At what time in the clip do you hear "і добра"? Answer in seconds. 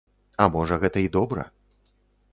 1.05-1.47